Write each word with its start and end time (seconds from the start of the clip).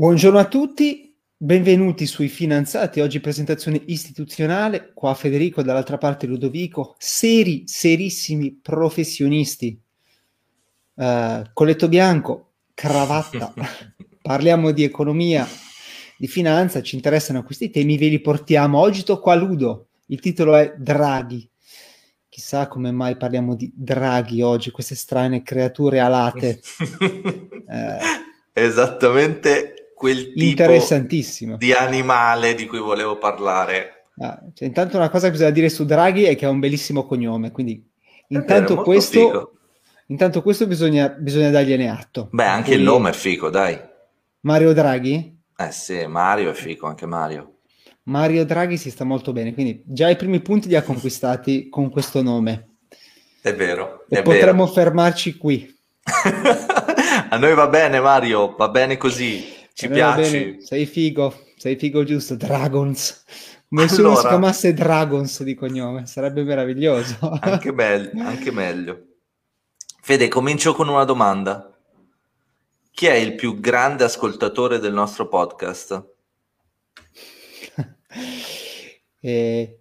Buongiorno 0.00 0.38
a 0.38 0.46
tutti, 0.46 1.14
benvenuti 1.36 2.06
sui 2.06 2.28
finanziati. 2.28 3.00
Oggi 3.00 3.20
presentazione 3.20 3.82
istituzionale. 3.84 4.92
Qua 4.94 5.12
Federico, 5.12 5.62
dall'altra 5.62 5.98
parte 5.98 6.26
Ludovico, 6.26 6.94
seri, 6.96 7.64
serissimi 7.66 8.58
professionisti. 8.62 9.78
Uh, 10.94 11.42
colletto 11.52 11.86
bianco, 11.88 12.52
cravatta. 12.72 13.52
Parliamo 14.22 14.70
di 14.70 14.84
economia, 14.84 15.46
di 16.16 16.26
finanza, 16.28 16.80
ci 16.80 16.94
interessano 16.94 17.42
questi 17.42 17.68
temi, 17.68 17.98
ve 17.98 18.08
li 18.08 18.22
portiamo. 18.22 18.78
Oggi 18.78 19.02
tocco 19.02 19.28
a 19.28 19.34
Ludo. 19.34 19.88
Il 20.06 20.20
titolo 20.20 20.56
è 20.56 20.76
Draghi. 20.78 21.46
Chissà 22.26 22.68
come 22.68 22.90
mai 22.90 23.18
parliamo 23.18 23.54
di 23.54 23.70
draghi 23.74 24.40
oggi, 24.40 24.70
queste 24.70 24.94
strane 24.94 25.42
creature 25.42 26.00
alate. 26.00 26.58
eh, 27.68 27.98
Esattamente 28.54 29.74
quel 30.00 30.32
tipo 30.32 31.56
di 31.58 31.72
animale 31.74 32.54
di 32.54 32.64
cui 32.64 32.78
volevo 32.78 33.18
parlare. 33.18 34.06
Ah, 34.16 34.42
cioè, 34.54 34.66
intanto 34.66 34.96
una 34.96 35.10
cosa 35.10 35.26
che 35.26 35.32
bisogna 35.32 35.50
dire 35.50 35.68
su 35.68 35.84
Draghi 35.84 36.22
è 36.24 36.36
che 36.36 36.46
ha 36.46 36.48
un 36.48 36.58
bellissimo 36.58 37.04
cognome, 37.04 37.50
quindi 37.50 37.86
intanto, 38.28 38.76
vero, 38.76 38.82
questo, 38.82 39.58
intanto 40.06 40.40
questo 40.40 40.66
bisogna, 40.66 41.10
bisogna 41.10 41.50
dargliene 41.50 41.90
atto. 41.90 42.30
Beh, 42.32 42.46
anche 42.46 42.70
Poi... 42.70 42.78
il 42.78 42.82
nome 42.82 43.10
è 43.10 43.12
fico, 43.12 43.50
dai. 43.50 43.78
Mario 44.40 44.72
Draghi? 44.72 45.38
Eh 45.54 45.70
sì, 45.70 46.06
Mario 46.06 46.52
è 46.52 46.54
fico, 46.54 46.86
anche 46.86 47.04
Mario. 47.04 47.56
Mario 48.04 48.46
Draghi 48.46 48.78
si 48.78 48.90
sta 48.90 49.04
molto 49.04 49.34
bene, 49.34 49.52
quindi 49.52 49.82
già 49.84 50.08
i 50.08 50.16
primi 50.16 50.40
punti 50.40 50.68
li 50.68 50.76
ha 50.76 50.82
conquistati 50.82 51.68
con 51.70 51.90
questo 51.90 52.22
nome. 52.22 52.76
È 53.42 53.54
vero. 53.54 54.06
E 54.08 54.20
è 54.20 54.22
potremmo 54.22 54.64
vero. 54.64 54.74
fermarci 54.76 55.36
qui. 55.36 55.78
A 57.28 57.36
noi 57.36 57.52
va 57.52 57.68
bene, 57.68 58.00
Mario, 58.00 58.54
va 58.56 58.70
bene 58.70 58.96
così. 58.96 59.58
Ci 59.80 59.88
piace. 59.88 60.60
Sei 60.60 60.84
figo, 60.84 61.46
sei 61.56 61.76
figo 61.76 62.04
giusto, 62.04 62.36
Dragons. 62.36 63.24
Nessuno 63.72 64.08
allora, 64.08 64.20
si 64.20 64.26
chiamasse 64.26 64.74
Dragons 64.74 65.42
di 65.42 65.54
cognome, 65.54 66.04
sarebbe 66.04 66.42
meraviglioso. 66.42 67.38
anche, 67.40 67.72
me- 67.72 68.10
anche 68.20 68.50
meglio. 68.50 69.06
Fede, 70.02 70.28
comincio 70.28 70.74
con 70.74 70.88
una 70.88 71.04
domanda. 71.04 71.66
Chi 72.90 73.06
è 73.06 73.14
il 73.14 73.36
più 73.36 73.58
grande 73.58 74.04
ascoltatore 74.04 74.80
del 74.80 74.92
nostro 74.92 75.28
podcast? 75.28 76.04
eh, 79.20 79.78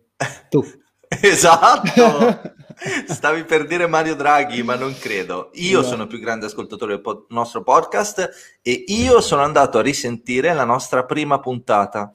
tu. 0.50 0.64
esatto. 1.22 2.58
Stavi 3.08 3.44
per 3.44 3.66
dire 3.66 3.88
Mario 3.88 4.16
Draghi, 4.16 4.64
ma 4.64 4.76
non 4.76 4.96
credo. 4.98 5.50
Io 5.56 5.82
no. 5.82 5.86
sono 5.86 6.08
più 6.08 6.20
grande 6.20 6.46
ascoltatore 6.46 6.94
del 6.94 7.02
po- 7.02 7.26
nostro 7.30 7.62
podcast 7.62 8.60
e 8.62 8.84
io 8.88 9.20
sono 9.20 9.42
andato 9.42 9.80
a 9.80 9.82
risentire 9.82 10.54
la 10.54 10.64
nostra 10.64 11.04
prima 11.04 11.40
puntata. 11.40 12.12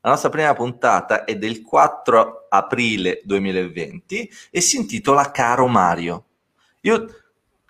La 0.00 0.10
nostra 0.10 0.28
prima 0.28 0.52
puntata 0.52 1.24
è 1.24 1.36
del 1.36 1.62
4 1.62 2.46
aprile 2.48 3.20
2020 3.24 4.30
e 4.50 4.60
si 4.60 4.76
intitola 4.76 5.30
Caro 5.30 5.68
Mario. 5.68 6.24
Io 6.80 7.06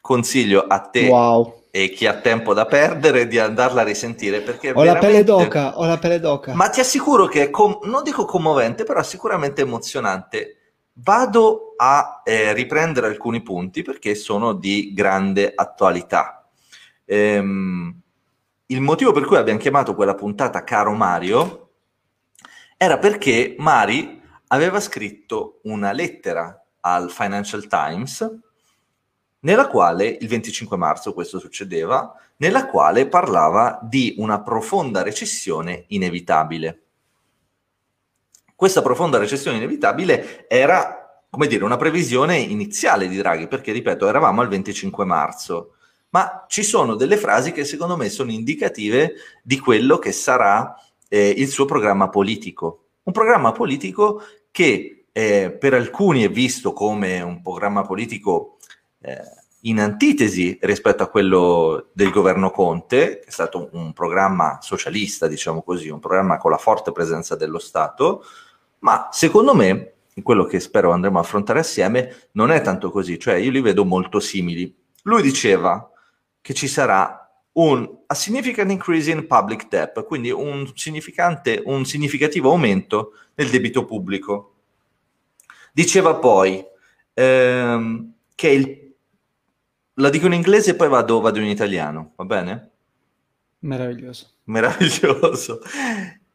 consiglio 0.00 0.66
a 0.66 0.80
te 0.80 1.06
wow. 1.08 1.66
e 1.70 1.90
chi 1.90 2.06
ha 2.06 2.14
tempo 2.14 2.54
da 2.54 2.64
perdere 2.64 3.28
di 3.28 3.38
andarla 3.38 3.82
a 3.82 3.84
risentire 3.84 4.40
perché 4.40 4.70
ho 4.70 4.80
veramente... 4.80 5.06
la 5.06 5.12
pelle 5.12 5.24
d'oca, 5.24 5.78
ho 5.78 5.84
la 5.84 5.98
pelle 5.98 6.18
d'oca. 6.18 6.54
Ma 6.54 6.70
ti 6.70 6.80
assicuro 6.80 7.26
che 7.26 7.42
è 7.42 7.50
com- 7.50 7.80
non 7.82 8.02
dico 8.02 8.24
commovente, 8.24 8.82
però 8.82 9.02
sicuramente 9.02 9.60
emozionante 9.60 10.56
Vado 10.94 11.74
a 11.76 12.20
eh, 12.24 12.52
riprendere 12.52 13.06
alcuni 13.06 13.42
punti 13.42 13.82
perché 13.82 14.14
sono 14.14 14.52
di 14.52 14.92
grande 14.92 15.52
attualità. 15.54 16.48
Ehm, 17.04 18.00
il 18.66 18.80
motivo 18.80 19.12
per 19.12 19.24
cui 19.24 19.36
abbiamo 19.36 19.58
chiamato 19.58 19.94
quella 19.94 20.14
puntata 20.14 20.64
Caro 20.64 20.92
Mario 20.92 21.70
era 22.76 22.98
perché 22.98 23.54
Mari 23.58 24.20
aveva 24.48 24.80
scritto 24.80 25.60
una 25.64 25.92
lettera 25.92 26.62
al 26.80 27.10
Financial 27.10 27.66
Times 27.66 28.38
nella 29.40 29.66
quale, 29.66 30.06
il 30.06 30.28
25 30.28 30.76
marzo 30.76 31.12
questo 31.12 31.38
succedeva, 31.38 32.14
nella 32.36 32.66
quale 32.66 33.08
parlava 33.08 33.80
di 33.82 34.14
una 34.18 34.40
profonda 34.42 35.02
recessione 35.02 35.84
inevitabile. 35.88 36.82
Questa 38.62 38.80
profonda 38.80 39.18
recessione 39.18 39.56
inevitabile 39.56 40.46
era, 40.48 41.20
come 41.28 41.48
dire, 41.48 41.64
una 41.64 41.76
previsione 41.76 42.38
iniziale 42.38 43.08
di 43.08 43.16
Draghi, 43.16 43.48
perché, 43.48 43.72
ripeto, 43.72 44.06
eravamo 44.06 44.40
al 44.40 44.46
25 44.46 45.04
marzo, 45.04 45.74
ma 46.10 46.44
ci 46.46 46.62
sono 46.62 46.94
delle 46.94 47.16
frasi 47.16 47.50
che 47.50 47.64
secondo 47.64 47.96
me 47.96 48.08
sono 48.08 48.30
indicative 48.30 49.14
di 49.42 49.58
quello 49.58 49.98
che 49.98 50.12
sarà 50.12 50.76
eh, 51.08 51.28
il 51.28 51.48
suo 51.48 51.64
programma 51.64 52.08
politico. 52.08 52.90
Un 53.02 53.12
programma 53.12 53.50
politico 53.50 54.22
che 54.52 55.06
eh, 55.10 55.50
per 55.58 55.74
alcuni 55.74 56.22
è 56.22 56.30
visto 56.30 56.72
come 56.72 57.20
un 57.20 57.42
programma 57.42 57.82
politico 57.82 58.58
eh, 59.00 59.22
in 59.62 59.80
antitesi 59.80 60.56
rispetto 60.62 61.02
a 61.02 61.08
quello 61.08 61.88
del 61.92 62.10
governo 62.10 62.52
Conte, 62.52 63.18
che 63.18 63.26
è 63.26 63.32
stato 63.32 63.70
un 63.72 63.92
programma 63.92 64.58
socialista, 64.62 65.26
diciamo 65.26 65.62
così, 65.62 65.88
un 65.88 65.98
programma 65.98 66.36
con 66.36 66.52
la 66.52 66.58
forte 66.58 66.92
presenza 66.92 67.34
dello 67.34 67.58
Stato, 67.58 68.24
ma 68.82 69.08
secondo 69.10 69.54
me, 69.54 69.94
in 70.14 70.22
quello 70.22 70.44
che 70.44 70.60
spero 70.60 70.92
andremo 70.92 71.18
a 71.18 71.22
affrontare 71.22 71.60
assieme, 71.60 72.28
non 72.32 72.50
è 72.50 72.60
tanto 72.60 72.90
così, 72.90 73.18
cioè 73.18 73.34
io 73.34 73.50
li 73.50 73.60
vedo 73.60 73.84
molto 73.84 74.20
simili. 74.20 74.74
Lui 75.02 75.22
diceva 75.22 75.90
che 76.40 76.54
ci 76.54 76.68
sarà 76.68 77.18
un 77.54 78.00
a 78.06 78.14
significant 78.14 78.70
increase 78.70 79.10
in 79.10 79.26
public 79.26 79.68
debt, 79.68 80.04
quindi 80.04 80.30
un, 80.30 80.70
significante, 80.74 81.62
un 81.64 81.84
significativo 81.84 82.50
aumento 82.50 83.12
nel 83.34 83.48
debito 83.48 83.84
pubblico. 83.84 84.56
Diceva 85.72 86.16
poi 86.16 86.62
ehm, 87.14 88.12
che 88.34 88.48
il, 88.48 88.94
la 89.94 90.10
dico 90.10 90.26
in 90.26 90.34
inglese 90.34 90.72
e 90.72 90.74
poi 90.74 90.88
vado, 90.88 91.20
vado 91.20 91.38
in 91.38 91.46
italiano, 91.46 92.12
va 92.16 92.24
bene? 92.24 92.70
Meraviglioso. 93.60 94.28
Meraviglioso. 94.44 95.60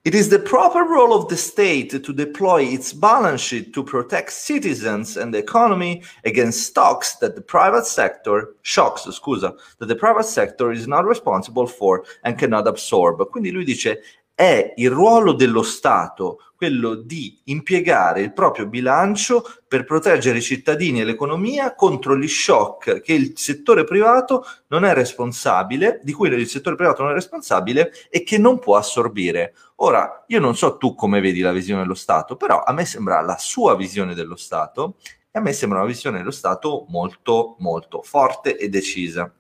It 0.08 0.16
is 0.16 0.30
the 0.30 0.40
proper 0.40 0.86
role 0.86 1.14
of 1.14 1.28
the 1.28 1.36
state 1.36 1.90
to 1.92 2.14
deploy 2.14 2.64
its 2.64 2.94
balance 2.94 3.42
sheet 3.42 3.74
to 3.74 3.84
protect 3.84 4.32
citizens 4.32 5.18
and 5.18 5.34
the 5.34 5.38
economy 5.40 6.02
against 6.24 6.66
stocks 6.66 7.18
that 7.18 7.36
the 7.36 7.42
private 7.42 7.86
sector, 7.86 8.56
shocks, 8.62 9.02
scusa, 9.02 9.60
that 9.80 9.88
the 9.88 9.98
private 9.98 10.24
sector 10.24 10.72
is 10.72 10.88
not 10.88 11.06
responsible 11.06 11.68
for 11.68 12.06
and 12.24 12.40
cannot 12.40 12.70
absorb. 12.70 13.20
Quindi 13.30 13.52
lui 13.52 13.66
dice 13.66 13.98
è 14.38 14.74
il 14.76 14.92
ruolo 14.92 15.34
dello 15.34 15.64
Stato 15.64 16.42
quello 16.56 16.94
di 16.94 17.40
impiegare 17.46 18.22
il 18.22 18.34
proprio 18.34 18.68
bilancio 18.68 19.44
per 19.68 19.84
proteggere 19.84 20.38
i 20.38 20.44
cittadini 20.44 21.02
e 21.02 21.06
l'economia 21.06 21.74
contro 21.74 22.16
gli 22.16 22.28
shock 22.28 23.02
che 23.02 23.14
il 23.14 23.32
settore 23.36 23.84
privato 23.84 24.46
non 24.68 24.86
è 24.86 24.94
responsabile, 24.94 26.02
di 26.04 26.14
cui 26.14 26.30
il 26.30 26.48
settore 26.48 26.76
privato 26.76 27.02
non 27.02 27.14
è 27.14 27.16
responsabile 27.16 27.92
e 28.12 28.22
che 28.22 28.38
non 28.38 28.60
può 28.60 28.76
assorbire. 28.76 29.56
Ora, 29.78 30.24
io 30.28 30.40
non 30.40 30.56
so 30.56 30.78
tu 30.78 30.94
come 30.94 31.20
vedi 31.20 31.40
la 31.40 31.52
visione 31.52 31.82
dello 31.82 31.96
Stato, 31.96 32.36
però 32.36 32.62
a 32.62 32.72
me 32.74 32.86
sembra 32.86 33.20
la 33.22 33.40
sua 33.40 33.76
visione 33.76 34.14
dello 34.14 34.36
Stato 34.36 34.98
e 35.32 35.40
a 35.40 35.42
me 35.42 35.52
sembra 35.52 35.80
una 35.80 35.88
visione 35.88 36.20
dello 36.20 36.30
Stato 36.30 36.86
molto, 36.90 37.56
molto 37.58 38.04
forte 38.04 38.56
e 38.56 38.70
decisa. 38.70 39.34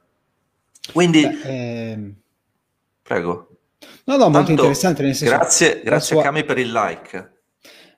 Quindi, 0.91 1.21
Beh, 1.21 1.91
ehm... 1.91 2.15
prego. 3.03 3.56
No, 4.07 4.15
no, 4.15 4.29
molto 4.29 4.51
interessante. 4.51 5.03
Nel 5.03 5.15
senso, 5.15 5.35
grazie, 5.35 5.81
grazie 5.83 6.15
sua, 6.15 6.21
a 6.21 6.25
Cami 6.25 6.45
per 6.45 6.57
il 6.57 6.71
like. 6.71 7.31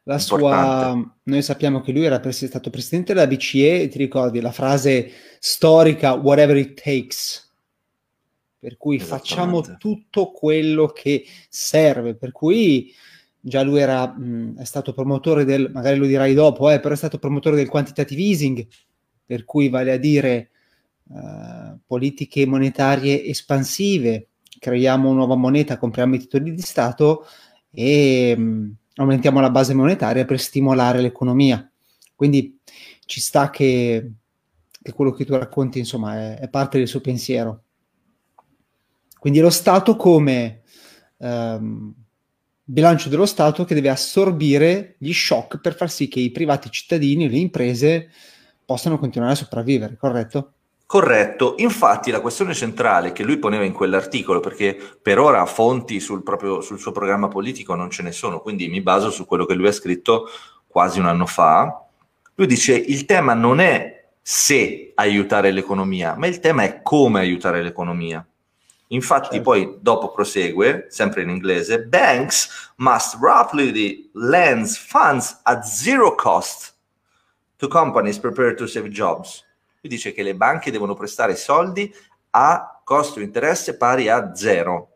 La 0.03 0.17
sua, 0.17 0.95
noi 1.23 1.41
sappiamo 1.43 1.81
che 1.81 1.91
lui 1.91 2.05
era 2.05 2.19
pres- 2.19 2.45
stato 2.45 2.71
presidente 2.71 3.13
della 3.13 3.27
BCE 3.27 3.87
ti 3.89 3.97
ricordi 3.99 4.41
la 4.41 4.51
frase 4.51 5.11
storica 5.39 6.13
whatever 6.13 6.57
it 6.57 6.81
takes. 6.81 7.47
Per 8.57 8.75
cui 8.77 8.99
facciamo 8.99 9.61
tutto 9.77 10.31
quello 10.31 10.87
che 10.87 11.25
serve. 11.47 12.15
Per 12.15 12.31
cui 12.31 12.91
già 13.39 13.61
lui 13.61 13.79
era, 13.79 14.07
mh, 14.07 14.57
è 14.57 14.65
stato 14.65 14.93
promotore 14.93 15.45
del, 15.45 15.69
magari 15.71 15.99
lo 15.99 16.07
dirai 16.07 16.33
dopo, 16.33 16.71
eh, 16.71 16.79
però 16.79 16.95
è 16.95 16.97
stato 16.97 17.19
promotore 17.19 17.55
del 17.55 17.69
quantitative 17.69 18.19
easing, 18.19 18.67
per 19.23 19.45
cui 19.45 19.69
vale 19.69 19.91
a 19.91 19.97
dire 19.97 20.49
uh, 21.03 21.77
politiche 21.85 22.47
monetarie 22.47 23.25
espansive, 23.25 24.28
creiamo 24.59 25.11
nuova 25.13 25.35
moneta, 25.35 25.77
compriamo 25.77 26.15
i 26.15 26.19
titoli 26.19 26.53
di 26.53 26.61
Stato 26.61 27.25
e 27.71 28.35
mh, 28.37 28.41
mm, 28.41 28.71
aumentiamo 28.95 29.39
la 29.39 29.49
base 29.49 29.73
monetaria 29.73 30.25
per 30.25 30.39
stimolare 30.39 31.01
l'economia. 31.01 31.67
Quindi 32.15 32.59
ci 33.05 33.21
sta 33.21 33.49
che, 33.49 34.11
che 34.81 34.91
quello 34.91 35.11
che 35.11 35.25
tu 35.25 35.35
racconti, 35.35 35.79
insomma, 35.79 36.15
è, 36.15 36.39
è, 36.39 36.49
parte 36.49 36.77
del 36.77 36.87
suo 36.87 37.01
pensiero. 37.01 37.63
Quindi 39.17 39.39
lo 39.39 39.49
Stato 39.49 39.95
come 39.95 40.61
um, 41.17 41.93
bilancio 42.63 43.09
dello 43.09 43.25
Stato 43.25 43.63
che 43.63 43.73
deve 43.73 43.89
assorbire 43.89 44.95
gli 44.99 45.13
shock 45.13 45.59
per 45.59 45.75
far 45.75 45.89
sì 45.89 46.07
che 46.07 46.19
i 46.19 46.31
privati 46.31 46.69
cittadini, 46.69 47.29
le 47.29 47.37
imprese, 47.37 48.09
possano 48.65 48.99
continuare 48.99 49.33
a 49.33 49.37
sopravvivere, 49.37 49.97
corretto? 49.97 50.53
Corretto, 50.89 51.53
infatti 51.59 52.09
la 52.09 52.19
questione 52.19 52.55
centrale 52.55 53.11
che 53.11 53.21
lui 53.21 53.37
poneva 53.37 53.63
in 53.63 53.73
quell'articolo, 53.73 54.39
perché 54.39 54.75
per 54.99 55.19
ora 55.19 55.45
fonti 55.45 55.99
sul, 55.99 56.23
proprio, 56.23 56.61
sul 56.61 56.79
suo 56.79 56.91
programma 56.91 57.27
politico 57.27 57.75
non 57.75 57.91
ce 57.91 58.01
ne 58.01 58.11
sono, 58.11 58.39
quindi 58.39 58.69
mi 58.69 58.81
baso 58.81 59.11
su 59.11 59.27
quello 59.27 59.45
che 59.45 59.53
lui 59.53 59.67
ha 59.67 59.71
scritto 59.71 60.27
quasi 60.65 60.97
un 60.99 61.05
anno 61.05 61.27
fa, 61.27 61.85
lui 62.33 62.47
dice 62.47 62.73
il 62.73 63.05
tema 63.05 63.35
non 63.35 63.59
è 63.59 64.07
se 64.19 64.93
aiutare 64.95 65.51
l'economia, 65.51 66.15
ma 66.15 66.25
il 66.25 66.39
tema 66.39 66.63
è 66.63 66.81
come 66.81 67.19
aiutare 67.19 67.61
l'economia. 67.61 68.27
Infatti 68.87 69.35
certo. 69.35 69.43
poi 69.43 69.77
dopo 69.81 70.11
prosegue, 70.11 70.87
sempre 70.89 71.21
in 71.21 71.29
inglese, 71.29 71.83
banks 71.83 72.71
must 72.77 73.15
rapidly 73.21 74.09
lend 74.13 74.65
funds 74.65 75.39
at 75.43 75.63
zero 75.65 76.15
cost 76.15 76.73
to 77.57 77.67
companies 77.67 78.17
prepared 78.17 78.57
to 78.57 78.65
save 78.65 78.89
jobs. 78.89 79.45
Lui 79.81 79.91
dice 79.91 80.11
che 80.11 80.23
le 80.23 80.35
banche 80.35 80.71
devono 80.71 80.93
prestare 80.93 81.35
soldi 81.35 81.93
a 82.31 82.81
costo 82.83 83.19
interesse 83.19 83.77
pari 83.77 84.09
a 84.09 84.35
zero. 84.35 84.95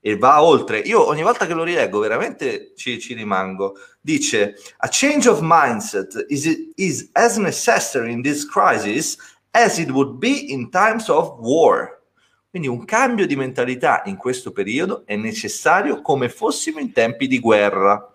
E 0.00 0.16
va 0.16 0.42
oltre. 0.42 0.78
Io 0.78 1.04
ogni 1.06 1.22
volta 1.22 1.46
che 1.46 1.54
lo 1.54 1.64
rileggo 1.64 1.98
veramente 1.98 2.72
ci, 2.76 3.00
ci 3.00 3.12
rimango. 3.12 3.76
Dice, 4.00 4.54
a 4.78 4.88
change 4.90 5.28
of 5.28 5.40
mindset 5.42 6.26
is, 6.28 6.72
is 6.76 7.10
as 7.12 7.36
necessary 7.36 8.12
in 8.12 8.22
this 8.22 8.46
crisis 8.46 9.16
as 9.50 9.78
it 9.78 9.90
would 9.90 10.18
be 10.18 10.52
in 10.52 10.70
times 10.70 11.08
of 11.08 11.38
war. 11.40 12.02
Quindi 12.48 12.68
un 12.68 12.84
cambio 12.84 13.26
di 13.26 13.36
mentalità 13.36 14.02
in 14.06 14.16
questo 14.16 14.52
periodo 14.52 15.02
è 15.04 15.16
necessario 15.16 16.00
come 16.00 16.28
fossimo 16.28 16.78
in 16.78 16.92
tempi 16.92 17.26
di 17.26 17.40
guerra. 17.40 18.10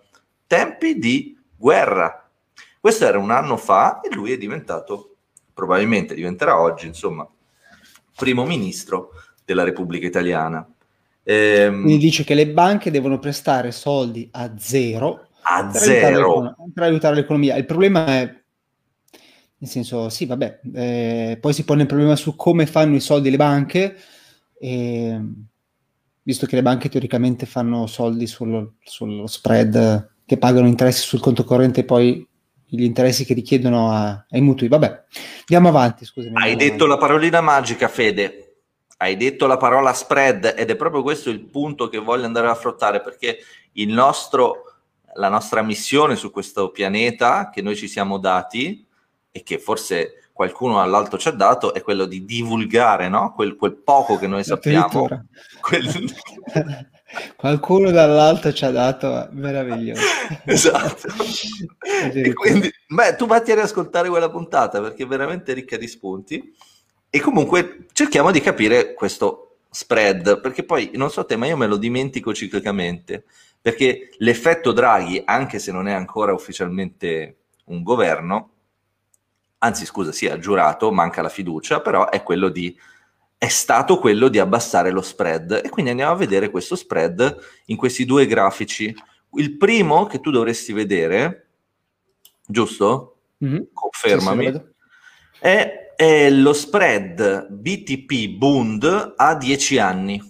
Tempi 0.46 0.98
di 0.98 1.38
guerra. 1.54 2.28
Questo 2.80 3.06
era 3.06 3.18
un 3.18 3.30
anno 3.30 3.56
fa 3.56 4.00
e 4.00 4.12
lui 4.12 4.32
è 4.32 4.38
diventato 4.38 5.11
probabilmente 5.52 6.14
diventerà 6.14 6.60
oggi, 6.60 6.86
insomma, 6.86 7.28
primo 8.16 8.44
ministro 8.44 9.10
della 9.44 9.64
Repubblica 9.64 10.06
Italiana. 10.06 10.66
Ehm, 11.24 11.82
Quindi 11.82 11.98
dice 11.98 12.24
che 12.24 12.34
le 12.34 12.48
banche 12.48 12.90
devono 12.90 13.18
prestare 13.18 13.70
soldi 13.70 14.28
a 14.32 14.52
zero 14.58 15.28
a 15.44 15.68
per 15.70 15.80
zero 15.80 16.34
aiutare 16.34 16.70
per 16.72 16.82
aiutare 16.84 17.14
l'economia. 17.16 17.56
Il 17.56 17.66
problema 17.66 18.06
è 18.06 18.40
nel 19.62 19.70
senso, 19.70 20.08
sì, 20.08 20.26
vabbè, 20.26 20.60
eh, 20.74 21.38
poi 21.40 21.52
si 21.52 21.64
pone 21.64 21.82
il 21.82 21.86
problema 21.86 22.16
su 22.16 22.34
come 22.34 22.66
fanno 22.66 22.96
i 22.96 23.00
soldi 23.00 23.30
le 23.30 23.36
banche, 23.36 23.96
e, 24.58 25.20
visto 26.22 26.46
che 26.46 26.56
le 26.56 26.62
banche 26.62 26.88
teoricamente 26.88 27.46
fanno 27.46 27.86
soldi 27.86 28.26
sullo, 28.26 28.74
sullo 28.82 29.28
spread 29.28 30.10
che 30.26 30.36
pagano 30.36 30.66
interessi 30.66 31.06
sul 31.06 31.20
conto 31.20 31.44
corrente 31.44 31.80
e 31.80 31.84
poi 31.84 32.26
gli 32.74 32.84
interessi 32.84 33.26
che 33.26 33.34
richiedono 33.34 33.90
a, 33.92 34.24
ai 34.30 34.40
mutui. 34.40 34.68
Vabbè, 34.68 35.04
andiamo 35.40 35.68
avanti. 35.68 36.06
Scusami. 36.06 36.34
Hai 36.34 36.56
detto 36.56 36.86
la 36.86 36.96
parolina 36.96 37.42
magica, 37.42 37.86
Fede. 37.86 38.54
Hai 38.96 39.16
detto 39.16 39.46
la 39.46 39.58
parola 39.58 39.92
spread 39.92 40.54
ed 40.56 40.70
è 40.70 40.76
proprio 40.76 41.02
questo 41.02 41.28
il 41.28 41.40
punto 41.40 41.88
che 41.88 41.98
voglio 41.98 42.24
andare 42.24 42.46
a 42.46 42.52
affrontare 42.52 43.00
perché 43.00 43.38
il 43.72 43.92
nostro, 43.92 44.76
la 45.14 45.28
nostra 45.28 45.60
missione 45.60 46.16
su 46.16 46.30
questo 46.30 46.70
pianeta 46.70 47.50
che 47.50 47.60
noi 47.62 47.76
ci 47.76 47.88
siamo 47.88 48.18
dati 48.18 48.86
e 49.30 49.42
che 49.42 49.58
forse 49.58 50.30
qualcuno 50.32 50.80
all'alto 50.80 51.18
ci 51.18 51.28
ha 51.28 51.32
dato 51.32 51.74
è 51.74 51.82
quello 51.82 52.06
di 52.06 52.24
divulgare 52.24 53.08
no? 53.08 53.34
quel, 53.34 53.56
quel 53.56 53.74
poco 53.74 54.16
che 54.16 54.28
noi 54.28 54.44
sappiamo. 54.44 55.08
Quel... 55.60 56.14
Qualcuno 57.36 57.90
dall'alto 57.90 58.52
ci 58.52 58.64
ha 58.64 58.70
dato 58.70 59.28
meraviglioso. 59.32 60.00
esatto. 60.46 61.08
e 62.12 62.32
quindi, 62.32 62.72
beh, 62.88 63.16
tu 63.16 63.26
vatti 63.26 63.52
a 63.52 63.56
riascoltare 63.56 64.08
quella 64.08 64.30
puntata 64.30 64.80
perché 64.80 65.04
è 65.04 65.06
veramente 65.06 65.52
ricca 65.52 65.76
di 65.76 65.86
spunti. 65.86 66.54
E 67.10 67.20
comunque 67.20 67.86
cerchiamo 67.92 68.30
di 68.30 68.40
capire 68.40 68.94
questo 68.94 69.58
spread, 69.68 70.40
perché 70.40 70.64
poi 70.64 70.92
non 70.94 71.10
so 71.10 71.24
te, 71.26 71.36
ma 71.36 71.46
io 71.46 71.56
me 71.56 71.66
lo 71.66 71.76
dimentico 71.76 72.32
ciclicamente. 72.32 73.24
Perché 73.60 74.10
l'effetto 74.18 74.72
Draghi, 74.72 75.22
anche 75.24 75.58
se 75.58 75.72
non 75.72 75.88
è 75.88 75.92
ancora 75.92 76.32
ufficialmente 76.32 77.36
un 77.66 77.82
governo, 77.82 78.50
anzi 79.58 79.84
scusa, 79.84 80.12
sì, 80.12 80.26
ha 80.26 80.38
giurato, 80.38 80.90
manca 80.90 81.22
la 81.22 81.28
fiducia, 81.28 81.80
però 81.80 82.08
è 82.08 82.22
quello 82.22 82.48
di 82.48 82.76
è 83.42 83.48
stato 83.48 83.98
quello 83.98 84.28
di 84.28 84.38
abbassare 84.38 84.92
lo 84.92 85.02
spread. 85.02 85.62
E 85.64 85.68
quindi 85.68 85.90
andiamo 85.90 86.12
a 86.12 86.16
vedere 86.16 86.48
questo 86.48 86.76
spread 86.76 87.36
in 87.64 87.76
questi 87.76 88.04
due 88.04 88.24
grafici. 88.24 88.94
Il 89.32 89.56
primo 89.56 90.06
che 90.06 90.20
tu 90.20 90.30
dovresti 90.30 90.72
vedere, 90.72 91.48
giusto? 92.46 93.16
Mm-hmm. 93.44 93.62
Confermami. 93.72 94.46
Sì, 94.46 94.52
sì, 94.52 94.60
è, 95.40 95.92
è, 95.96 96.30
lo 96.30 96.52
spread 96.52 97.48
BTP 97.48 98.28
Bund 98.36 99.14
a 99.16 99.34
10 99.34 99.78
anni. 99.78 100.22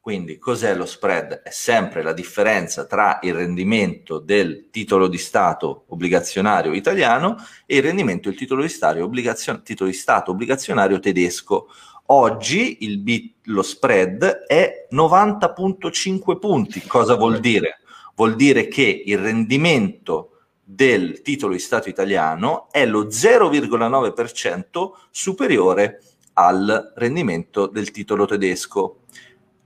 Quindi 0.00 0.38
cos'è 0.38 0.74
lo 0.74 0.86
spread? 0.86 1.42
È 1.42 1.50
sempre 1.50 2.02
la 2.02 2.14
differenza 2.14 2.86
tra 2.86 3.18
il 3.20 3.34
rendimento 3.34 4.18
del 4.18 4.70
titolo 4.70 5.08
di 5.08 5.18
Stato 5.18 5.84
obbligazionario 5.88 6.72
italiano 6.72 7.36
e 7.66 7.76
il 7.76 7.82
rendimento 7.82 8.30
del 8.30 8.38
titolo 8.38 8.62
di 8.62 8.70
Stato, 8.70 9.04
obbligazio- 9.04 9.60
titolo 9.60 9.90
di 9.90 9.96
Stato 9.96 10.30
obbligazionario 10.30 10.98
tedesco. 10.98 11.68
Oggi 12.12 12.78
il 12.80 12.98
bit, 12.98 13.34
lo 13.44 13.62
spread 13.62 14.24
è 14.46 14.88
90.5 14.90 16.38
punti. 16.40 16.82
Cosa 16.82 17.14
vuol 17.14 17.38
dire? 17.38 17.80
Vuol 18.16 18.34
dire 18.34 18.66
che 18.66 19.02
il 19.06 19.18
rendimento 19.18 20.40
del 20.64 21.22
titolo 21.22 21.52
di 21.52 21.60
Stato 21.60 21.88
italiano 21.88 22.66
è 22.72 22.84
lo 22.84 23.06
0,9% 23.06 24.90
superiore 25.10 26.02
al 26.34 26.92
rendimento 26.96 27.66
del 27.66 27.92
titolo 27.92 28.26
tedesco. 28.26 29.02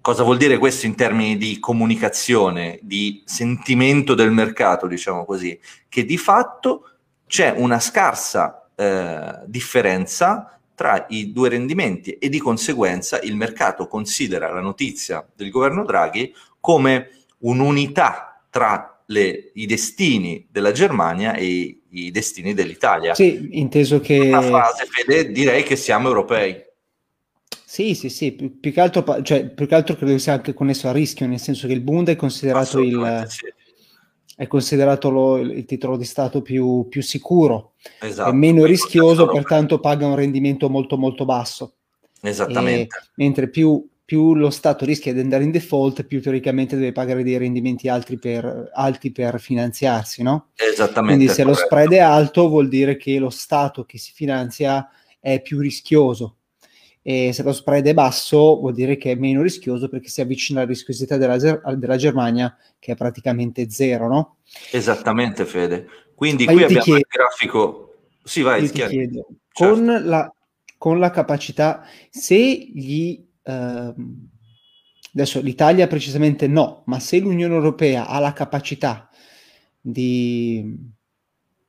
Cosa 0.03 0.23
vuol 0.23 0.37
dire 0.37 0.59
questo 0.59 0.85
in 0.85 0.97
termini 0.97 1.39
di 1.39 1.59
comunicazione, 1.59 2.79
di 2.83 3.23
sentimento 3.25 4.15
del 4.15 4.31
mercato, 4.31 4.87
diciamo 4.87 5.25
così? 5.25 5.59
Che 5.89 6.05
di 6.05 6.19
fatto 6.19 6.91
c'è 7.27 7.55
una 7.57 7.81
scarsa 7.81 8.69
eh, 8.75 9.41
differenza 9.47 10.59
tra 10.75 11.07
i 11.11 11.33
due 11.33 11.49
rendimenti 11.49 12.19
e 12.19 12.29
di 12.29 12.39
conseguenza 12.39 13.21
il 13.21 13.37
mercato 13.37 13.87
considera 13.87 14.53
la 14.53 14.61
notizia 14.61 15.27
del 15.35 15.51
governo 15.51 15.85
Draghi 15.85 16.35
come 16.61 17.11
un'unità 17.39 18.45
tra 18.51 19.03
le, 19.07 19.51
i 19.55 19.67
destini 19.67 20.47
della 20.51 20.73
Germania 20.73 21.35
e 21.35 21.81
i 21.89 22.11
destini 22.11 22.55
dell'Italia. 22.55 23.15
Sì, 23.15 23.49
inteso 23.53 24.01
che... 24.01 24.19
Una 24.19 24.41
frase, 24.41 24.87
Fede, 24.87 25.31
direi 25.31 25.63
che 25.63 25.77
siamo 25.77 26.09
europei. 26.09 26.63
Sì, 27.65 27.95
sì, 27.95 28.09
sì, 28.09 28.33
più, 28.33 28.61
più, 28.61 28.73
che 28.73 28.81
altro, 28.81 29.23
cioè, 29.23 29.49
più 29.49 29.67
che 29.67 29.75
altro 29.75 29.97
credo 29.97 30.17
sia 30.19 30.35
anche 30.35 30.55
connesso 30.55 30.89
al 30.89 30.95
rischio, 30.95 31.27
nel 31.27 31.41
senso 31.41 31.67
che 31.67 31.73
il 31.73 31.81
Bund 31.81 32.09
è 32.09 32.17
considerato 32.17 32.81
il... 32.81 33.27
Sì 33.29 33.63
è 34.37 34.47
considerato 34.47 35.11
lo, 35.11 35.37
il 35.39 35.65
titolo 35.65 35.97
di 35.97 36.05
Stato 36.05 36.43
più, 36.43 36.87
più 36.89 37.03
sicuro, 37.03 37.75
esatto. 38.01 38.31
è 38.31 38.33
meno 38.33 38.65
rischioso, 38.65 39.29
pertanto 39.29 39.79
paga 39.81 40.07
un 40.07 40.17
rendimento 40.17 40.69
molto 40.69 40.97
molto 40.97 41.25
basso. 41.25 41.75
Esattamente. 42.21 42.97
E, 42.97 43.09
mentre 43.17 43.49
più, 43.49 43.87
più, 44.05 44.35
lo 44.35 44.51
Stato 44.51 44.85
rischia 44.85 45.13
di 45.13 45.21
andare 45.21 45.45
in 45.45 45.51
default, 45.51 46.05
più 46.05 46.21
teoricamente 46.21 46.77
deve 46.77 46.93
pagare 46.93 47.23
dei 47.23 47.37
rendimenti 47.37 47.89
alti 47.89 48.19
per, 48.19 48.71
alti 48.73 49.13
per 49.13 49.39
finanziarsi, 49.41 50.23
no? 50.23 50.49
Esattamente. 50.55 51.17
Quindi 51.17 51.33
se 51.33 51.43
corretto. 51.43 51.61
lo 51.61 51.67
spread 51.67 51.93
è 51.93 51.99
alto 51.99 52.49
vuol 52.49 52.69
dire 52.69 52.97
che 52.97 53.19
lo 53.19 53.31
Stato 53.31 53.85
che 53.85 53.99
si 53.99 54.13
finanzia 54.13 54.89
è 55.21 55.41
più 55.41 55.61
rischioso 55.61 56.37
e 57.07 57.35
se 57.35 57.43
lo 57.43 57.53
spread 57.53 57.85
è 57.85 57.93
basso 57.93 58.59
vuol 58.59 58.73
dire 58.73 58.97
che 58.97 59.11
è 59.11 59.15
meno 59.15 59.43
rischioso 59.43 59.91
perché 59.91 60.09
si 60.09 60.23
avvicina 60.23 60.61
alla 60.61 60.69
rischiosità 60.71 61.19
della, 61.19 61.37
della 61.75 61.97
Germania 61.99 62.57
che 62.79 62.93
è 62.93 62.97
praticamente 62.97 63.69
zero, 63.69 64.09
no? 64.09 64.37
Esattamente 64.73 65.45
Fede. 65.45 65.87
Quindi 66.15 66.47
Ma 66.47 66.53
qui 66.53 66.63
abbiamo 66.63 66.83
chiedo, 66.83 66.99
il 67.01 67.07
grafico... 67.07 67.95
Sì, 68.25 68.41
vai, 68.41 68.67
ti 68.67 68.73
chiedo, 68.73 69.27
certo. 69.53 69.75
con, 69.75 69.85
la, 69.85 70.35
con, 70.79 70.99
la, 70.99 71.11
capacità, 71.11 71.85
se 72.09 72.37
gli... 72.37 73.23
Ehm, 73.43 74.31
adesso 75.13 75.43
l'Italia 75.43 75.87
precisamente 75.87 76.47
no, 76.47 76.85
ma 76.87 76.99
se 77.01 77.19
l'Unione 77.19 77.53
Europea 77.53 78.07
ha 78.07 78.19
la 78.19 78.33
capacità 78.33 79.11
di 79.79 80.75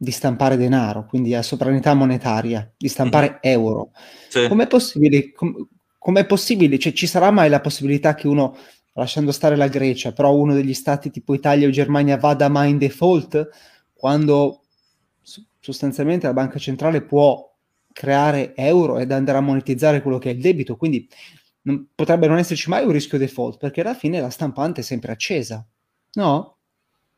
di 0.05 0.11
stampare 0.11 0.55
denaro, 0.55 1.05
quindi 1.05 1.33
a 1.33 1.41
sovranità 1.41 1.93
monetaria, 1.95 2.71
di 2.77 2.87
stampare 2.87 3.31
mm. 3.31 3.37
euro. 3.41 3.91
Sì. 4.29 4.47
Com'è 4.47 4.67
possibile? 4.67 5.31
Com- 5.33 5.67
com'è 5.97 6.25
possibile? 6.25 6.77
Cioè, 6.77 6.93
ci 6.93 7.07
sarà 7.07 7.31
mai 7.31 7.49
la 7.49 7.59
possibilità 7.59 8.13
che 8.13 8.27
uno, 8.27 8.55
lasciando 8.93 9.31
stare 9.31 9.55
la 9.55 9.67
Grecia, 9.67 10.13
però 10.13 10.33
uno 10.33 10.53
degli 10.53 10.75
stati 10.75 11.09
tipo 11.09 11.33
Italia 11.33 11.67
o 11.67 11.71
Germania 11.71 12.17
vada 12.17 12.47
mai 12.47 12.69
in 12.69 12.77
default 12.77 13.49
quando 13.93 14.61
sostanzialmente 15.59 16.27
la 16.27 16.33
banca 16.33 16.59
centrale 16.59 17.01
può 17.01 17.51
creare 17.91 18.55
euro 18.55 18.99
ed 18.99 19.11
andare 19.11 19.39
a 19.39 19.41
monetizzare 19.41 20.03
quello 20.03 20.19
che 20.19 20.29
è 20.29 20.33
il 20.33 20.41
debito, 20.41 20.77
quindi 20.77 21.09
non, 21.63 21.87
potrebbe 21.95 22.27
non 22.27 22.37
esserci 22.37 22.69
mai 22.69 22.85
un 22.85 22.91
rischio 22.91 23.17
default, 23.17 23.57
perché 23.57 23.81
alla 23.81 23.95
fine 23.95 24.21
la 24.21 24.29
stampante 24.29 24.81
è 24.81 24.83
sempre 24.83 25.11
accesa, 25.11 25.65
no? 26.13 26.54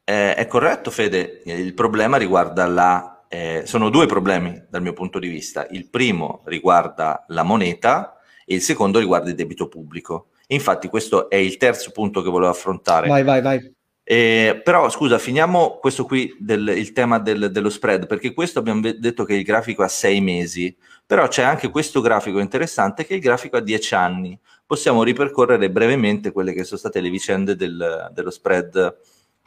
Eh, 0.09 0.35
è 0.35 0.47
corretto, 0.47 0.89
Fede. 0.89 1.41
Il 1.43 1.73
problema 1.73 2.15
riguarda 2.15 2.65
la 2.65 3.25
eh, 3.27 3.63
sono 3.65 3.89
due 3.89 4.05
problemi 4.05 4.63
dal 4.69 4.81
mio 4.81 4.93
punto 4.93 5.19
di 5.19 5.27
vista. 5.27 5.67
Il 5.71 5.89
primo 5.89 6.43
riguarda 6.45 7.25
la 7.27 7.43
moneta 7.43 8.17
e 8.45 8.55
il 8.55 8.61
secondo 8.61 8.99
riguarda 8.99 9.29
il 9.29 9.35
debito 9.35 9.67
pubblico. 9.67 10.29
infatti 10.47 10.87
questo 10.87 11.29
è 11.29 11.35
il 11.35 11.57
terzo 11.57 11.91
punto 11.91 12.21
che 12.21 12.29
volevo 12.29 12.49
affrontare. 12.49 13.09
Vai, 13.09 13.23
vai, 13.23 13.41
vai. 13.41 13.75
Eh, 14.01 14.61
però 14.63 14.89
scusa, 14.89 15.17
finiamo 15.17 15.79
questo 15.81 16.05
qui, 16.05 16.33
del, 16.39 16.69
il 16.69 16.93
tema 16.93 17.19
del, 17.19 17.51
dello 17.51 17.69
spread, 17.69 18.05
perché 18.05 18.33
questo 18.33 18.59
abbiamo 18.59 18.79
detto 18.79 19.25
che 19.25 19.33
il 19.33 19.43
grafico 19.43 19.83
ha 19.83 19.89
sei 19.89 20.21
mesi, 20.21 20.73
però 21.05 21.27
c'è 21.27 21.43
anche 21.43 21.69
questo 21.69 21.99
grafico 21.99 22.39
interessante 22.39 23.05
che 23.05 23.11
è 23.11 23.15
il 23.17 23.21
grafico 23.21 23.57
a 23.57 23.61
dieci 23.61 23.93
anni. 23.93 24.39
Possiamo 24.65 25.03
ripercorrere 25.03 25.69
brevemente 25.69 26.31
quelle 26.31 26.53
che 26.53 26.63
sono 26.63 26.79
state 26.79 27.01
le 27.01 27.09
vicende 27.09 27.57
del, 27.57 28.09
dello 28.13 28.31
spread 28.31 28.95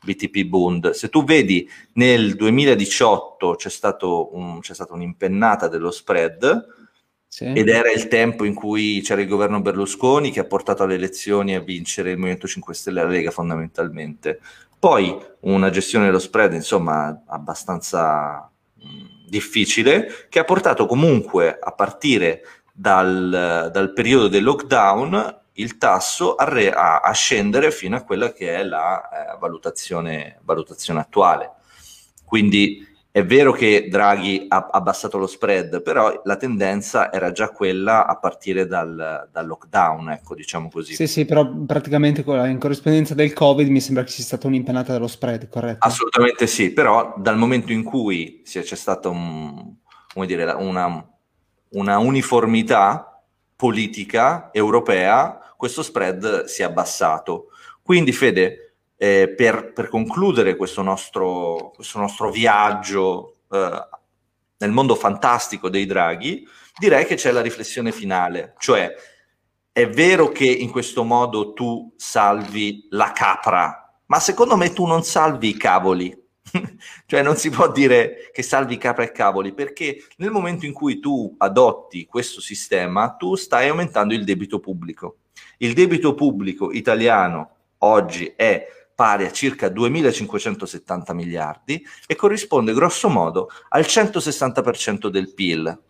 BTP 0.03 0.45
Bund. 0.45 0.91
Se 0.91 1.09
tu 1.09 1.25
vedi 1.25 1.69
nel 1.95 2.35
2018 2.35 3.55
c'è, 3.55 3.69
stato 3.69 4.35
un, 4.37 4.61
c'è 4.61 4.75
stata 4.75 4.95
un'impennata 4.95 5.69
dello 5.69 5.91
spread 5.91 6.67
sì. 7.27 7.45
ed 7.45 7.69
era 7.69 7.91
il 7.91 8.09
tempo 8.09 8.45
in 8.45 8.55
cui 8.55 9.01
c'era 9.03 9.21
il 9.21 9.29
governo 9.29 9.61
Berlusconi 9.61 10.31
che 10.31 10.41
ha 10.41 10.45
portato 10.45 10.83
alle 10.83 10.95
elezioni 10.95 11.55
a 11.55 11.61
vincere 11.61 12.11
il 12.11 12.17
Movimento 12.17 12.47
5 12.47 12.75
Stelle 12.75 13.01
e 13.01 13.05
la 13.05 13.11
Lega 13.11 13.31
fondamentalmente. 13.31 14.41
Poi 14.79 15.17
una 15.41 15.71
gestione 15.71 16.07
dello 16.07 16.19
spread 16.19 16.55
insomma 16.55 17.25
abbastanza 17.27 18.51
mh, 18.75 19.29
difficile 19.29 20.27
che 20.29 20.39
ha 20.39 20.45
portato 20.45 20.87
comunque 20.87 21.59
a 21.61 21.73
partire 21.73 22.43
dal, 22.73 23.69
dal 23.71 23.93
periodo 23.93 24.29
del 24.29 24.43
lockdown 24.43 25.40
il 25.61 25.79
tasso 25.79 26.35
a, 26.35 26.45
re, 26.45 26.73
a, 26.73 27.01
a, 27.01 27.13
scendere 27.13 27.71
fino 27.71 27.97
a 27.97 28.03
quella 28.03 28.33
che 28.33 28.55
è 28.57 28.65
la 28.65 29.35
eh, 29.35 29.39
valutazione, 29.39 30.39
valutazione, 30.43 31.01
attuale. 31.01 31.53
Quindi 32.25 32.87
è 33.13 33.25
vero 33.25 33.51
che 33.51 33.89
Draghi 33.91 34.47
ha 34.49 34.69
abbassato 34.71 35.19
lo 35.19 35.27
spread, 35.27 35.83
però 35.83 36.21
la 36.25 36.37
tendenza 36.37 37.13
era 37.13 37.33
già 37.33 37.51
quella 37.51 38.07
a 38.07 38.17
partire 38.17 38.67
dal, 38.67 39.29
dal 39.33 39.47
lockdown, 39.47 40.11
ecco, 40.11 40.37
diciamo 40.37 40.71
così. 40.71 40.95
Sì, 40.95 41.09
sì, 41.09 41.25
però 41.25 41.51
praticamente 41.67 42.23
in 42.25 42.59
corrispondenza 42.61 43.15
del 43.15 43.33
Covid 43.33 43.69
mi 43.69 43.81
sembra 43.81 44.05
che 44.05 44.13
sia 44.13 44.23
stata 44.23 44.47
un'impennata 44.47 44.93
dello 44.93 45.09
spread, 45.09 45.49
corretto? 45.49 45.85
Assolutamente 45.85 46.47
sì, 46.47 46.73
però 46.73 47.15
dal 47.17 47.37
momento 47.37 47.73
in 47.73 47.83
cui 47.83 48.43
c'è 48.45 48.63
stata 48.63 49.09
un, 49.09 49.75
dire, 50.25 50.45
una, 50.53 51.05
una 51.71 51.99
uniformità 51.99 53.11
politica 53.57 54.51
europea, 54.53 55.50
questo 55.61 55.83
spread 55.83 56.45
si 56.47 56.63
è 56.63 56.65
abbassato. 56.65 57.51
Quindi, 57.83 58.13
Fede, 58.13 58.77
eh, 58.97 59.29
per, 59.37 59.75
per, 59.75 59.91
concludere 59.91 60.57
questo 60.57 60.81
nostro, 60.81 61.71
questo 61.75 61.99
nostro 61.99 62.31
viaggio 62.31 63.41
eh, 63.51 63.89
nel 64.57 64.71
mondo 64.71 64.95
fantastico 64.95 65.69
dei 65.69 65.85
draghi, 65.85 66.49
direi 66.79 67.05
che 67.05 67.17
c'è 67.17 67.31
la 67.31 67.43
riflessione 67.43 67.93
finale, 67.93 68.55
cioè 68.59 68.91
è 69.71 69.87
vero 69.87 70.31
che 70.31 70.47
in 70.47 70.71
questo 70.71 71.05
modo 71.05 71.53
tu 71.53 71.93
salvi 71.95 72.87
la 72.91 73.13
capra, 73.13 74.01
ma 74.07 74.19
secondo 74.19 74.57
me 74.57 74.73
tu 74.73 74.87
non 74.87 75.05
salvi 75.05 75.49
i 75.51 75.57
cavoli. 75.59 76.17
cioè 77.07 77.23
non 77.23 77.37
si 77.37 77.51
può 77.51 77.71
dire 77.71 78.31
che 78.33 78.43
salvi 78.43 78.79
capra 78.79 79.05
e 79.05 79.13
cavoli, 79.13 79.53
perché 79.53 80.07
nel 80.17 80.31
momento 80.31 80.65
in 80.65 80.73
cui 80.73 81.01
tu 81.01 81.35
adotti 81.37 82.07
questo 82.07 82.41
sistema, 82.41 83.15
tu 83.15 83.35
stai 83.35 83.69
aumentando 83.69 84.15
il 84.15 84.25
debito 84.25 84.59
pubblico. 84.59 85.20
Il 85.59 85.75
debito 85.75 86.15
pubblico 86.15 86.73
italiano 86.73 87.57
oggi 87.79 88.33
è 88.35 88.67
pari 88.95 89.25
a 89.25 89.33
circa 89.33 89.69
2.570 89.69 91.15
miliardi 91.15 91.83
e 92.07 92.17
corrisponde 92.17 92.75
grosso 92.75 93.09
modo 93.09 93.49
al 93.71 93.83
160% 93.83 95.09
del 95.09 95.33
PIL. 95.33 95.81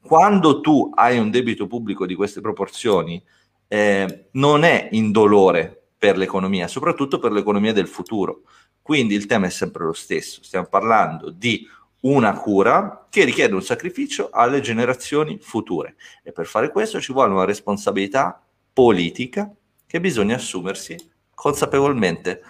Quando 0.00 0.60
tu 0.60 0.92
hai 0.94 1.18
un 1.18 1.30
debito 1.30 1.66
pubblico 1.66 2.06
di 2.06 2.14
queste 2.14 2.40
proporzioni, 2.40 3.22
eh, 3.68 4.28
non 4.32 4.64
è 4.64 4.88
indolore 4.92 5.86
per 5.96 6.16
l'economia, 6.16 6.68
soprattutto 6.68 7.18
per 7.18 7.32
l'economia 7.32 7.72
del 7.72 7.88
futuro. 7.88 8.42
Quindi 8.82 9.14
il 9.14 9.26
tema 9.26 9.46
è 9.46 9.50
sempre 9.50 9.84
lo 9.84 9.92
stesso, 9.92 10.42
stiamo 10.42 10.66
parlando 10.66 11.30
di 11.30 11.66
una 12.02 12.32
cura 12.34 13.06
che 13.08 13.24
richiede 13.24 13.54
un 13.54 13.62
sacrificio 13.62 14.30
alle 14.30 14.60
generazioni 14.60 15.38
future 15.40 15.94
e 16.24 16.32
per 16.32 16.46
fare 16.46 16.70
questo 16.70 17.00
ci 17.00 17.12
vuole 17.12 17.32
una 17.32 17.44
responsabilità 17.44 18.44
politica 18.72 19.52
che 19.86 20.00
bisogna 20.00 20.36
assumersi 20.36 20.96
consapevolmente. 21.34 22.40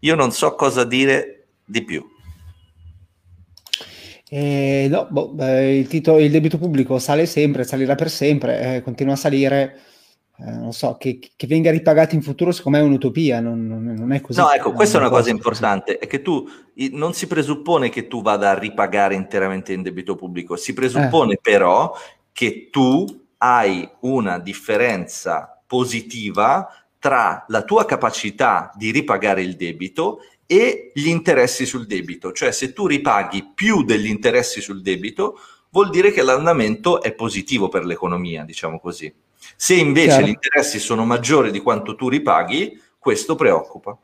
Io 0.00 0.14
non 0.14 0.32
so 0.32 0.54
cosa 0.54 0.84
dire 0.84 1.46
di 1.64 1.82
più. 1.84 2.04
Eh, 4.28 4.86
no, 4.88 5.06
boh, 5.10 5.34
eh, 5.40 5.78
il, 5.78 5.86
titolo, 5.88 6.18
il, 6.18 6.30
debito 6.30 6.56
pubblico 6.56 6.98
sale 6.98 7.26
sempre, 7.26 7.64
salirà 7.64 7.94
per 7.94 8.08
sempre, 8.08 8.76
eh, 8.76 8.82
continua 8.82 9.12
a 9.12 9.16
salire. 9.16 9.80
Eh, 10.38 10.50
non 10.50 10.72
so, 10.72 10.96
che, 10.96 11.18
che, 11.36 11.46
venga 11.46 11.70
ripagato 11.70 12.14
in 12.14 12.22
futuro, 12.22 12.50
secondo 12.50 12.78
me 12.78 12.84
è 12.84 12.86
un'utopia, 12.86 13.40
non, 13.40 13.66
non 13.66 14.10
è 14.12 14.22
così. 14.22 14.40
No, 14.40 14.50
ecco, 14.50 14.72
questa 14.72 14.96
è 14.96 15.00
una 15.00 15.10
cosa 15.10 15.28
importante, 15.28 15.98
è 15.98 16.06
che 16.06 16.22
tu 16.22 16.48
non 16.92 17.12
si 17.12 17.26
presuppone 17.26 17.90
che 17.90 18.06
tu 18.06 18.22
vada 18.22 18.50
a 18.50 18.58
ripagare 18.58 19.14
interamente 19.14 19.74
in 19.74 19.82
debito 19.82 20.14
pubblico, 20.14 20.56
si 20.56 20.72
presuppone 20.72 21.34
eh. 21.34 21.38
però 21.42 21.94
che 22.32 22.68
tu 22.70 23.04
hai 23.36 23.86
una 24.00 24.38
differenza 24.38 25.51
positiva 25.72 26.68
tra 26.98 27.46
la 27.48 27.62
tua 27.62 27.86
capacità 27.86 28.70
di 28.76 28.90
ripagare 28.90 29.40
il 29.40 29.56
debito 29.56 30.18
e 30.44 30.90
gli 30.92 31.06
interessi 31.06 31.64
sul 31.64 31.86
debito. 31.86 32.30
Cioè 32.32 32.52
se 32.52 32.74
tu 32.74 32.86
ripaghi 32.86 33.52
più 33.54 33.82
degli 33.82 34.04
interessi 34.04 34.60
sul 34.60 34.82
debito, 34.82 35.38
vuol 35.70 35.88
dire 35.88 36.10
che 36.10 36.20
l'andamento 36.20 37.00
è 37.00 37.14
positivo 37.14 37.68
per 37.68 37.86
l'economia, 37.86 38.44
diciamo 38.44 38.78
così. 38.78 39.10
Se 39.56 39.74
invece 39.74 40.08
Chiaro. 40.08 40.26
gli 40.26 40.28
interessi 40.28 40.78
sono 40.78 41.06
maggiori 41.06 41.50
di 41.50 41.60
quanto 41.60 41.94
tu 41.94 42.10
ripaghi, 42.10 42.78
questo 42.98 43.34
preoccupa. 43.34 43.98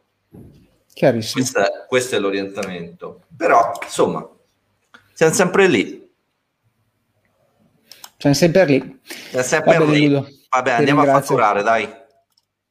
Chiarissimo. 0.94 1.42
Questa, 1.42 1.84
questo 1.86 2.16
è 2.16 2.18
l'orientamento. 2.18 3.24
Però, 3.36 3.78
insomma, 3.82 4.26
siamo 5.12 5.34
sempre 5.34 5.68
lì. 5.68 6.10
Siamo 8.16 8.34
sempre 8.34 8.64
lì. 8.64 9.00
Siamo 9.28 9.44
sempre 9.44 9.78
Va 9.78 9.84
lì. 9.84 10.08
Bene, 10.08 10.37
Vabbè, 10.50 10.72
andiamo 10.72 11.02
ringrazio. 11.02 11.36
a 11.36 11.38
fatturare, 11.38 11.62
dai. 11.62 11.88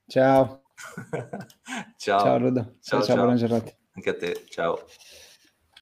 Ciao. 0.08 0.64
ciao. 1.98 2.20
Ciao. 2.20 2.40
Ciao, 2.40 2.74
ciao, 2.82 3.02
ciao, 3.04 3.16
buona 3.16 3.36
giornata. 3.36 3.72
Anche 3.94 4.10
a 4.10 4.16
te, 4.16 4.46
ciao. 4.50 4.86